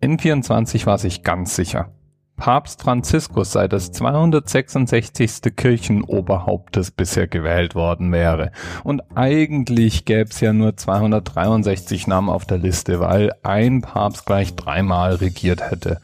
N24 0.00 0.86
war 0.86 0.98
sich 0.98 1.22
ganz 1.22 1.54
sicher. 1.54 1.92
Papst 2.40 2.80
Franziskus 2.80 3.52
sei 3.52 3.68
das 3.68 3.92
266. 3.92 5.54
Kirchenoberhaupt, 5.54 6.74
das 6.74 6.90
bisher 6.90 7.26
gewählt 7.26 7.74
worden 7.74 8.10
wäre. 8.12 8.50
Und 8.82 9.02
eigentlich 9.14 10.06
gäbe 10.06 10.30
es 10.30 10.40
ja 10.40 10.54
nur 10.54 10.74
263 10.74 12.06
Namen 12.06 12.30
auf 12.30 12.46
der 12.46 12.56
Liste, 12.56 12.98
weil 12.98 13.32
ein 13.42 13.82
Papst 13.82 14.24
gleich 14.24 14.56
dreimal 14.56 15.16
regiert 15.16 15.70
hätte. 15.70 16.00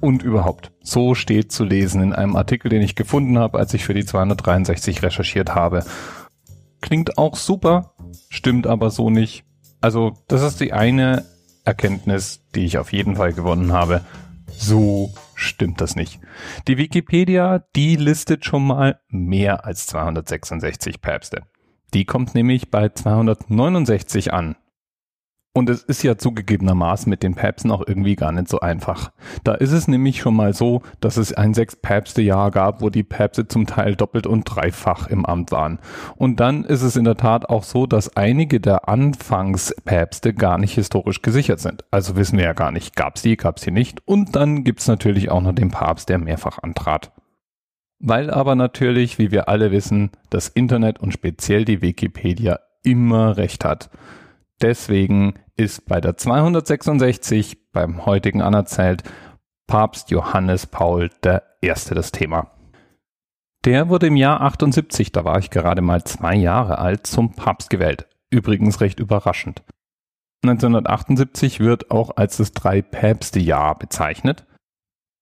Und 0.00 0.22
überhaupt, 0.22 0.72
so 0.80 1.14
steht 1.14 1.52
zu 1.52 1.64
lesen 1.64 2.02
in 2.02 2.14
einem 2.14 2.36
Artikel, 2.36 2.70
den 2.70 2.80
ich 2.80 2.96
gefunden 2.96 3.38
habe, 3.38 3.58
als 3.58 3.74
ich 3.74 3.84
für 3.84 3.94
die 3.94 4.06
263 4.06 5.02
recherchiert 5.02 5.54
habe. 5.54 5.84
Klingt 6.80 7.18
auch 7.18 7.36
super, 7.36 7.92
stimmt 8.30 8.66
aber 8.66 8.88
so 8.90 9.10
nicht. 9.10 9.44
Also, 9.82 10.14
das 10.26 10.40
ist 10.40 10.60
die 10.60 10.72
eine 10.72 11.24
Erkenntnis, 11.66 12.40
die 12.54 12.64
ich 12.64 12.78
auf 12.78 12.92
jeden 12.92 13.16
Fall 13.16 13.32
gewonnen 13.32 13.72
habe. 13.72 14.02
So 14.48 15.12
stimmt 15.34 15.80
das 15.80 15.96
nicht. 15.96 16.20
Die 16.68 16.78
Wikipedia, 16.78 17.64
die 17.74 17.96
listet 17.96 18.44
schon 18.44 18.66
mal 18.66 19.00
mehr 19.08 19.64
als 19.66 19.86
266 19.88 21.00
Päpste. 21.00 21.42
Die 21.92 22.04
kommt 22.04 22.34
nämlich 22.34 22.70
bei 22.70 22.88
269 22.88 24.32
an. 24.32 24.56
Und 25.56 25.70
es 25.70 25.82
ist 25.82 26.02
ja 26.02 26.18
zugegebenermaßen 26.18 27.08
mit 27.08 27.22
den 27.22 27.34
Päpsten 27.34 27.70
auch 27.70 27.82
irgendwie 27.86 28.14
gar 28.14 28.30
nicht 28.30 28.46
so 28.46 28.60
einfach. 28.60 29.10
Da 29.42 29.54
ist 29.54 29.72
es 29.72 29.88
nämlich 29.88 30.20
schon 30.20 30.36
mal 30.36 30.52
so, 30.52 30.82
dass 31.00 31.16
es 31.16 31.32
ein 31.32 31.54
Sechs-Päpste-Jahr 31.54 32.50
gab, 32.50 32.82
wo 32.82 32.90
die 32.90 33.02
Päpste 33.02 33.48
zum 33.48 33.66
Teil 33.66 33.96
doppelt 33.96 34.26
und 34.26 34.44
dreifach 34.44 35.06
im 35.06 35.24
Amt 35.24 35.52
waren. 35.52 35.78
Und 36.14 36.40
dann 36.40 36.64
ist 36.64 36.82
es 36.82 36.94
in 36.94 37.04
der 37.04 37.16
Tat 37.16 37.48
auch 37.48 37.62
so, 37.62 37.86
dass 37.86 38.18
einige 38.18 38.60
der 38.60 38.86
Anfangspäpste 38.90 40.34
gar 40.34 40.58
nicht 40.58 40.74
historisch 40.74 41.22
gesichert 41.22 41.60
sind. 41.60 41.86
Also 41.90 42.16
wissen 42.16 42.36
wir 42.36 42.44
ja 42.44 42.52
gar 42.52 42.70
nicht, 42.70 42.94
gab 42.94 43.16
es 43.16 43.22
die, 43.22 43.38
gab 43.38 43.56
es 43.56 43.62
die 43.62 43.70
nicht. 43.70 44.06
Und 44.06 44.36
dann 44.36 44.62
gibt 44.62 44.80
es 44.80 44.88
natürlich 44.88 45.30
auch 45.30 45.40
noch 45.40 45.54
den 45.54 45.70
Papst, 45.70 46.10
der 46.10 46.18
mehrfach 46.18 46.58
antrat. 46.62 47.12
Weil 47.98 48.28
aber 48.28 48.56
natürlich, 48.56 49.18
wie 49.18 49.30
wir 49.30 49.48
alle 49.48 49.70
wissen, 49.70 50.10
das 50.28 50.48
Internet 50.48 51.00
und 51.00 51.12
speziell 51.12 51.64
die 51.64 51.80
Wikipedia 51.80 52.58
immer 52.82 53.38
recht 53.38 53.64
hat. 53.64 53.88
Deswegen 54.62 55.34
ist 55.56 55.86
bei 55.86 56.00
der 56.00 56.16
266 56.16 57.72
beim 57.72 58.06
heutigen 58.06 58.42
Anerzählt 58.42 59.02
Papst 59.66 60.10
Johannes 60.10 60.66
Paul 60.66 61.10
I. 61.24 61.72
das 61.90 62.12
Thema. 62.12 62.50
Der 63.64 63.88
wurde 63.88 64.06
im 64.06 64.16
Jahr 64.16 64.40
78, 64.42 65.12
da 65.12 65.24
war 65.24 65.38
ich 65.38 65.50
gerade 65.50 65.82
mal 65.82 66.04
zwei 66.04 66.36
Jahre 66.36 66.78
alt, 66.78 67.06
zum 67.06 67.32
Papst 67.32 67.68
gewählt. 67.68 68.06
Übrigens 68.30 68.80
recht 68.80 69.00
überraschend. 69.00 69.62
1978 70.44 71.60
wird 71.60 71.90
auch 71.90 72.16
als 72.16 72.36
das 72.36 72.52
Drei-Päpste-Jahr 72.52 73.76
bezeichnet, 73.76 74.46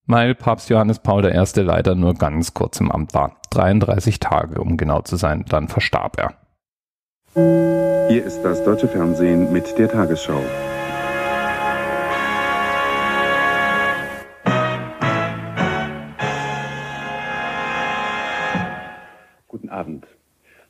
weil 0.07 0.35
Papst 0.35 0.69
Johannes 0.69 0.99
Paul 0.99 1.25
I. 1.25 1.61
leider 1.61 1.95
nur 1.95 2.15
ganz 2.15 2.53
kurz 2.53 2.81
im 2.81 2.93
Amt 2.93 3.15
war. 3.15 3.41
33 3.51 4.21
Tage, 4.21 4.61
um 4.61 4.77
genau 4.77 5.01
zu 5.01 5.17
sein, 5.17 5.45
dann 5.49 5.69
verstarb 5.69 6.19
er. 6.19 6.44
Hier 7.37 8.25
ist 8.25 8.43
das 8.43 8.63
deutsche 8.63 8.87
Fernsehen 8.87 9.53
mit 9.53 9.77
der 9.77 9.89
Tagesschau. 9.89 10.41
Guten 19.49 19.69
Abend. 19.69 20.07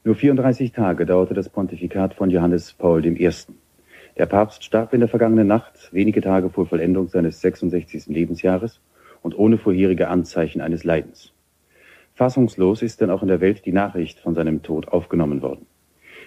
Nur 0.04 0.14
34 0.14 0.72
Tage 0.72 1.04
dauerte 1.04 1.34
das 1.34 1.50
Pontifikat 1.50 2.14
von 2.14 2.30
Johannes 2.30 2.72
Paul 2.72 3.04
I. 3.04 3.30
Der 4.16 4.24
Papst 4.24 4.64
starb 4.64 4.94
in 4.94 5.00
der 5.00 5.10
vergangenen 5.10 5.46
Nacht, 5.46 5.90
wenige 5.92 6.22
Tage 6.22 6.48
vor 6.48 6.64
Vollendung 6.64 7.08
seines 7.08 7.42
66. 7.42 8.06
Lebensjahres 8.06 8.80
und 9.20 9.38
ohne 9.38 9.58
vorherige 9.58 10.08
Anzeichen 10.08 10.62
eines 10.62 10.82
Leidens. 10.82 11.34
Fassungslos 12.14 12.80
ist 12.80 13.02
denn 13.02 13.10
auch 13.10 13.20
in 13.20 13.28
der 13.28 13.42
Welt 13.42 13.66
die 13.66 13.72
Nachricht 13.72 14.18
von 14.20 14.34
seinem 14.34 14.62
Tod 14.62 14.88
aufgenommen 14.88 15.42
worden. 15.42 15.66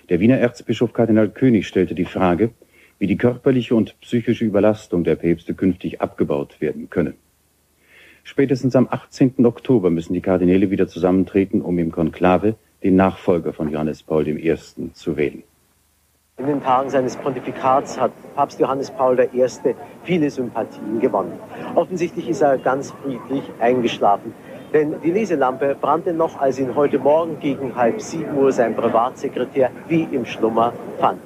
Der 0.09 0.21
Wiener 0.21 0.37
Erzbischof 0.37 0.93
Kardinal 0.93 1.27
König 1.27 1.67
stellte 1.67 1.93
die 1.93 2.05
Frage, 2.05 2.51
wie 2.97 3.07
die 3.07 3.17
körperliche 3.17 3.75
und 3.75 3.99
psychische 3.99 4.45
Überlastung 4.45 5.03
der 5.03 5.15
Päpste 5.15 5.53
künftig 5.53 5.99
abgebaut 5.99 6.61
werden 6.61 6.89
könne. 6.89 7.13
Spätestens 8.23 8.75
am 8.77 8.87
18. 8.89 9.45
Oktober 9.45 9.89
müssen 9.89 10.13
die 10.13 10.21
Kardinäle 10.21 10.71
wieder 10.71 10.87
zusammentreten, 10.87 11.61
um 11.61 11.77
im 11.77 11.91
Konklave 11.91 12.55
den 12.83 12.95
Nachfolger 12.95 13.51
von 13.51 13.69
Johannes 13.69 14.01
Paul 14.01 14.27
I. 14.29 14.55
zu 14.93 15.17
wählen. 15.17 15.43
In 16.37 16.45
den 16.45 16.61
Tagen 16.61 16.89
seines 16.89 17.17
Pontifikats 17.17 17.99
hat 17.99 18.11
Papst 18.35 18.59
Johannes 18.59 18.91
Paul 18.91 19.19
I. 19.19 19.45
viele 20.03 20.29
Sympathien 20.29 21.01
gewonnen. 21.01 21.33
Offensichtlich 21.75 22.29
ist 22.29 22.41
er 22.41 22.57
ganz 22.57 22.91
friedlich 22.91 23.43
eingeschlafen. 23.59 24.33
Denn 24.73 24.95
die 25.01 25.11
Leselampe 25.11 25.75
brannte 25.79 26.13
noch, 26.13 26.39
als 26.41 26.59
ihn 26.59 26.75
heute 26.75 26.99
Morgen 26.99 27.39
gegen 27.39 27.75
halb 27.75 28.01
sieben 28.01 28.35
Uhr 28.37 28.51
sein 28.51 28.75
Privatsekretär 28.75 29.69
wie 29.87 30.03
im 30.11 30.25
Schlummer 30.25 30.73
fand. 30.99 31.19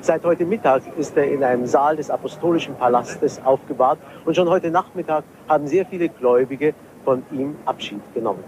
Seit 0.00 0.24
heute 0.24 0.44
Mittag 0.44 0.82
ist 0.98 1.16
er 1.16 1.30
in 1.30 1.44
einem 1.44 1.66
Saal 1.66 1.96
des 1.96 2.10
Apostolischen 2.10 2.74
Palastes 2.74 3.40
aufgebahrt 3.44 3.98
und 4.24 4.34
schon 4.34 4.48
heute 4.48 4.70
Nachmittag 4.70 5.24
haben 5.46 5.66
sehr 5.66 5.86
viele 5.86 6.08
Gläubige 6.08 6.74
von 7.04 7.22
ihm 7.30 7.54
Abschied 7.64 8.00
genommen. 8.12 8.42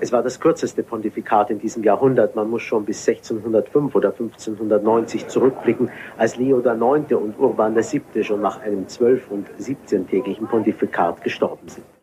Es 0.00 0.12
war 0.12 0.22
das 0.22 0.40
kürzeste 0.40 0.82
Pontifikat 0.82 1.50
in 1.50 1.58
diesem 1.58 1.82
Jahrhundert. 1.82 2.36
Man 2.36 2.48
muss 2.48 2.62
schon 2.62 2.84
bis 2.84 3.06
1605 3.06 3.94
oder 3.94 4.10
1590 4.10 5.26
zurückblicken, 5.26 5.90
als 6.16 6.36
Leo 6.36 6.60
IX. 6.60 7.12
und 7.14 7.38
Urban 7.38 7.76
VII. 7.76 8.24
schon 8.24 8.40
nach 8.40 8.60
einem 8.60 8.86
12- 8.86 9.28
und 9.28 9.48
17-tägigen 9.60 10.46
Pontifikat 10.46 11.22
gestorben 11.22 11.68
sind. 11.68 11.97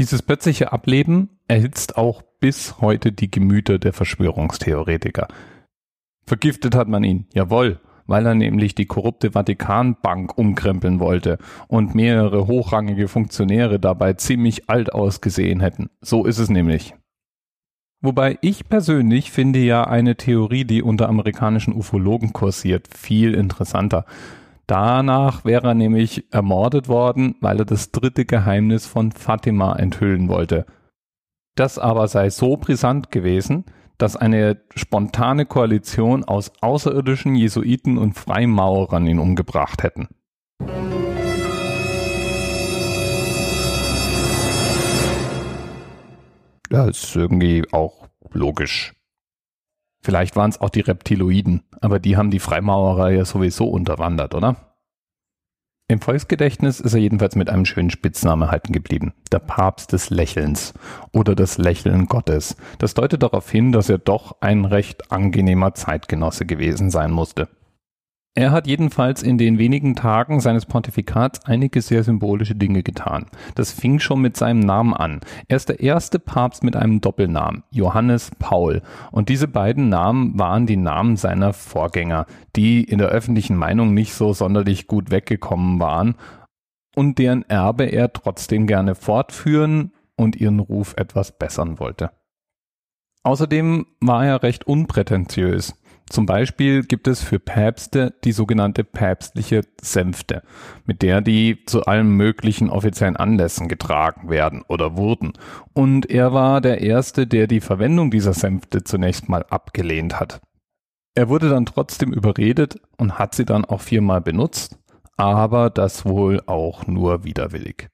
Dieses 0.00 0.22
plötzliche 0.22 0.72
Ableben 0.72 1.28
erhitzt 1.46 1.98
auch 1.98 2.22
bis 2.40 2.80
heute 2.80 3.12
die 3.12 3.30
Gemüter 3.30 3.78
der 3.78 3.92
Verschwörungstheoretiker. 3.92 5.28
Vergiftet 6.24 6.74
hat 6.74 6.88
man 6.88 7.04
ihn, 7.04 7.26
jawohl, 7.34 7.80
weil 8.06 8.24
er 8.24 8.34
nämlich 8.34 8.74
die 8.74 8.86
korrupte 8.86 9.32
Vatikanbank 9.32 10.38
umkrempeln 10.38 11.00
wollte 11.00 11.36
und 11.68 11.94
mehrere 11.94 12.46
hochrangige 12.46 13.08
Funktionäre 13.08 13.78
dabei 13.78 14.14
ziemlich 14.14 14.70
alt 14.70 14.90
ausgesehen 14.90 15.60
hätten. 15.60 15.90
So 16.00 16.24
ist 16.24 16.38
es 16.38 16.48
nämlich. 16.48 16.94
Wobei 18.00 18.38
ich 18.40 18.70
persönlich 18.70 19.30
finde 19.30 19.58
ja 19.58 19.84
eine 19.84 20.16
Theorie, 20.16 20.64
die 20.64 20.82
unter 20.82 21.10
amerikanischen 21.10 21.74
Ufologen 21.74 22.32
kursiert, 22.32 22.88
viel 22.88 23.34
interessanter. 23.34 24.06
Danach 24.70 25.44
wäre 25.44 25.66
er 25.66 25.74
nämlich 25.74 26.32
ermordet 26.32 26.86
worden, 26.86 27.34
weil 27.40 27.58
er 27.58 27.64
das 27.64 27.90
dritte 27.90 28.24
Geheimnis 28.24 28.86
von 28.86 29.10
Fatima 29.10 29.74
enthüllen 29.74 30.28
wollte. 30.28 30.64
Das 31.56 31.76
aber 31.76 32.06
sei 32.06 32.30
so 32.30 32.56
brisant 32.56 33.10
gewesen, 33.10 33.64
dass 33.98 34.14
eine 34.14 34.62
spontane 34.76 35.44
Koalition 35.44 36.22
aus 36.22 36.52
außerirdischen 36.60 37.34
Jesuiten 37.34 37.98
und 37.98 38.12
Freimaurern 38.12 39.08
ihn 39.08 39.18
umgebracht 39.18 39.82
hätten. 39.82 40.06
Ja, 46.70 46.84
ist 46.84 47.16
irgendwie 47.16 47.64
auch 47.72 48.06
logisch. 48.30 48.94
Vielleicht 50.02 50.36
waren 50.36 50.50
es 50.50 50.60
auch 50.60 50.70
die 50.70 50.80
Reptiloiden, 50.80 51.62
aber 51.80 51.98
die 51.98 52.16
haben 52.16 52.30
die 52.30 52.38
Freimaurer 52.38 53.10
ja 53.10 53.24
sowieso 53.24 53.68
unterwandert, 53.68 54.34
oder? 54.34 54.56
Im 55.88 56.00
Volksgedächtnis 56.00 56.78
ist 56.78 56.94
er 56.94 57.00
jedenfalls 57.00 57.34
mit 57.34 57.50
einem 57.50 57.64
schönen 57.64 57.90
Spitznamen 57.90 58.42
erhalten 58.42 58.72
geblieben. 58.72 59.12
Der 59.32 59.40
Papst 59.40 59.92
des 59.92 60.08
Lächelns 60.08 60.72
oder 61.12 61.34
das 61.34 61.58
Lächeln 61.58 62.06
Gottes. 62.06 62.56
Das 62.78 62.94
deutet 62.94 63.24
darauf 63.24 63.50
hin, 63.50 63.72
dass 63.72 63.88
er 63.88 63.98
doch 63.98 64.40
ein 64.40 64.64
recht 64.64 65.10
angenehmer 65.10 65.74
Zeitgenosse 65.74 66.46
gewesen 66.46 66.90
sein 66.90 67.10
musste. 67.10 67.48
Er 68.36 68.52
hat 68.52 68.68
jedenfalls 68.68 69.24
in 69.24 69.38
den 69.38 69.58
wenigen 69.58 69.96
Tagen 69.96 70.38
seines 70.38 70.64
Pontifikats 70.64 71.44
einige 71.46 71.82
sehr 71.82 72.04
symbolische 72.04 72.54
Dinge 72.54 72.84
getan. 72.84 73.26
Das 73.56 73.72
fing 73.72 73.98
schon 73.98 74.20
mit 74.20 74.36
seinem 74.36 74.60
Namen 74.60 74.94
an. 74.94 75.20
Er 75.48 75.56
ist 75.56 75.68
der 75.68 75.80
erste 75.80 76.20
Papst 76.20 76.62
mit 76.62 76.76
einem 76.76 77.00
Doppelnamen, 77.00 77.64
Johannes 77.72 78.30
Paul. 78.38 78.82
Und 79.10 79.28
diese 79.30 79.48
beiden 79.48 79.88
Namen 79.88 80.38
waren 80.38 80.66
die 80.66 80.76
Namen 80.76 81.16
seiner 81.16 81.52
Vorgänger, 81.52 82.26
die 82.54 82.84
in 82.84 82.98
der 82.98 83.08
öffentlichen 83.08 83.56
Meinung 83.56 83.94
nicht 83.94 84.14
so 84.14 84.32
sonderlich 84.32 84.86
gut 84.86 85.10
weggekommen 85.10 85.80
waren 85.80 86.14
und 86.94 87.18
deren 87.18 87.48
Erbe 87.48 87.86
er 87.86 88.12
trotzdem 88.12 88.68
gerne 88.68 88.94
fortführen 88.94 89.92
und 90.16 90.36
ihren 90.36 90.60
Ruf 90.60 90.94
etwas 90.96 91.36
bessern 91.36 91.80
wollte. 91.80 92.10
Außerdem 93.22 93.86
war 94.00 94.24
er 94.24 94.42
recht 94.42 94.66
unprätentiös. 94.66 95.74
Zum 96.10 96.26
Beispiel 96.26 96.82
gibt 96.82 97.06
es 97.06 97.22
für 97.22 97.38
Päpste 97.38 98.12
die 98.24 98.32
sogenannte 98.32 98.82
päpstliche 98.82 99.62
Sänfte, 99.80 100.42
mit 100.84 101.02
der 101.02 101.20
die 101.20 101.64
zu 101.66 101.84
allen 101.84 102.10
möglichen 102.16 102.68
offiziellen 102.68 103.16
Anlässen 103.16 103.68
getragen 103.68 104.28
werden 104.28 104.64
oder 104.66 104.96
wurden. 104.96 105.34
Und 105.72 106.10
er 106.10 106.32
war 106.32 106.60
der 106.60 106.80
Erste, 106.80 107.28
der 107.28 107.46
die 107.46 107.60
Verwendung 107.60 108.10
dieser 108.10 108.32
Sänfte 108.32 108.82
zunächst 108.82 109.28
mal 109.28 109.44
abgelehnt 109.50 110.18
hat. 110.18 110.40
Er 111.14 111.28
wurde 111.28 111.48
dann 111.48 111.64
trotzdem 111.64 112.12
überredet 112.12 112.80
und 112.98 113.20
hat 113.20 113.36
sie 113.36 113.44
dann 113.44 113.64
auch 113.64 113.80
viermal 113.80 114.20
benutzt, 114.20 114.78
aber 115.16 115.70
das 115.70 116.04
wohl 116.04 116.42
auch 116.46 116.88
nur 116.88 117.22
widerwillig. 117.22 117.88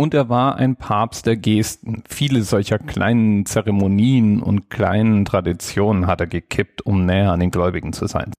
Und 0.00 0.14
er 0.14 0.30
war 0.30 0.56
ein 0.56 0.76
Papst 0.76 1.26
der 1.26 1.36
Gesten. 1.36 2.04
Viele 2.08 2.40
solcher 2.40 2.78
kleinen 2.78 3.44
Zeremonien 3.44 4.42
und 4.42 4.70
kleinen 4.70 5.26
Traditionen 5.26 6.06
hat 6.06 6.22
er 6.22 6.26
gekippt, 6.26 6.86
um 6.86 7.04
näher 7.04 7.32
an 7.32 7.40
den 7.40 7.50
Gläubigen 7.50 7.92
zu 7.92 8.06
sein. 8.06 8.32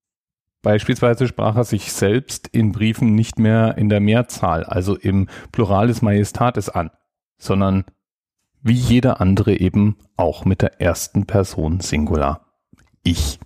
Beispielsweise 0.64 1.28
sprach 1.28 1.56
er 1.56 1.64
sich 1.64 1.94
selbst 1.94 2.48
in 2.48 2.72
Briefen 2.72 3.14
nicht 3.14 3.38
mehr 3.38 3.78
in 3.78 3.90
der 3.90 4.00
Mehrzahl, 4.00 4.64
also 4.64 4.96
im 4.96 5.28
Pluralis 5.52 6.02
Majestatis 6.02 6.68
an, 6.68 6.90
sondern 7.38 7.86
wie 8.64 8.74
jeder 8.74 9.22
andere 9.22 9.54
eben 9.54 9.98
auch 10.18 10.46
mit 10.46 10.64
der 10.64 10.82
ersten 10.82 11.28
Person 11.28 11.80
Singular. 11.80 12.56
Ich. 13.04 13.40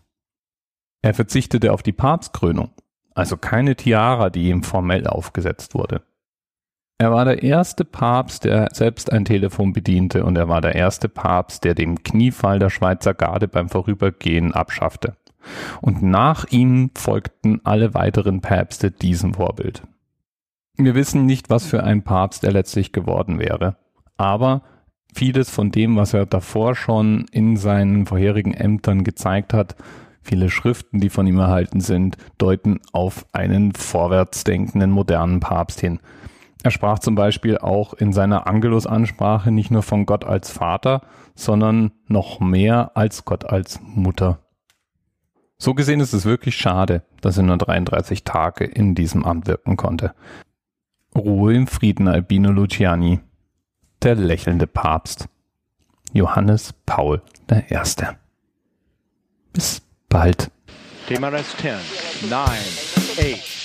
Er 1.01 1.13
verzichtete 1.13 1.73
auf 1.73 1.83
die 1.83 1.91
Papstkrönung, 1.91 2.71
also 3.13 3.35
keine 3.35 3.75
Tiara, 3.75 4.29
die 4.29 4.47
ihm 4.47 4.63
formell 4.63 5.05
aufgesetzt 5.05 5.73
wurde. 5.73 6.01
Er 6.97 7.11
war 7.11 7.25
der 7.25 7.43
erste 7.43 7.83
Papst, 7.83 8.45
der 8.45 8.69
selbst 8.71 9.11
ein 9.11 9.25
Telefon 9.25 9.73
bediente 9.73 10.23
und 10.23 10.37
er 10.37 10.47
war 10.47 10.61
der 10.61 10.75
erste 10.75 11.09
Papst, 11.09 11.65
der 11.65 11.75
den 11.75 12.03
Kniefall 12.03 12.57
der 12.57 12.69
Schweizer 12.69 13.13
Garde 13.13 13.49
beim 13.49 13.67
Vorübergehen 13.67 14.53
abschaffte. 14.53 15.17
Und 15.81 16.01
nach 16.01 16.45
ihm 16.49 16.91
folgten 16.95 17.59
alle 17.65 17.93
weiteren 17.93 18.39
Päpste 18.39 18.91
diesem 18.91 19.33
Vorbild. 19.33 19.83
Wir 20.77 20.95
wissen 20.95 21.25
nicht, 21.25 21.49
was 21.49 21.65
für 21.65 21.83
ein 21.83 22.03
Papst 22.03 22.45
er 22.45 22.53
letztlich 22.53 22.93
geworden 22.93 23.39
wäre, 23.39 23.75
aber 24.15 24.63
vieles 25.13 25.49
von 25.49 25.71
dem, 25.71 25.97
was 25.97 26.13
er 26.13 26.25
davor 26.25 26.75
schon 26.75 27.25
in 27.31 27.57
seinen 27.57 28.05
vorherigen 28.05 28.53
Ämtern 28.53 29.03
gezeigt 29.03 29.53
hat, 29.53 29.75
viele 30.21 30.49
Schriften, 30.49 30.99
die 30.99 31.09
von 31.09 31.27
ihm 31.27 31.39
erhalten 31.39 31.81
sind, 31.81 32.17
deuten 32.37 32.79
auf 32.93 33.25
einen 33.33 33.73
vorwärtsdenkenden 33.73 34.91
modernen 34.91 35.41
Papst 35.41 35.81
hin. 35.81 35.99
Er 36.65 36.71
sprach 36.71 36.97
zum 36.97 37.13
Beispiel 37.13 37.59
auch 37.59 37.93
in 37.93 38.11
seiner 38.11 38.47
Angelus-Ansprache 38.47 39.51
nicht 39.51 39.69
nur 39.69 39.83
von 39.83 40.07
Gott 40.07 40.25
als 40.25 40.49
Vater, 40.49 41.01
sondern 41.35 41.91
noch 42.07 42.39
mehr 42.39 42.97
als 42.97 43.23
Gott 43.23 43.45
als 43.45 43.79
Mutter. 43.83 44.39
So 45.59 45.75
gesehen 45.75 45.99
ist 45.99 46.13
es 46.13 46.25
wirklich 46.25 46.57
schade, 46.57 47.03
dass 47.21 47.37
er 47.37 47.43
nur 47.43 47.59
33 47.59 48.23
Tage 48.23 48.65
in 48.65 48.95
diesem 48.95 49.23
Amt 49.25 49.45
wirken 49.45 49.77
konnte. 49.77 50.15
Ruhe 51.15 51.53
im 51.53 51.67
Frieden, 51.67 52.07
Albino 52.07 52.49
Luciani. 52.49 53.19
Der 54.01 54.15
lächelnde 54.15 54.65
Papst. 54.65 55.27
Johannes 56.13 56.73
Paul 56.87 57.21
I. 57.51 57.65
Bis 59.53 59.83
bald. 60.09 60.49
TMRS 61.07 61.57
10, 61.57 61.75
9, 62.27 62.39
8, 62.39 63.64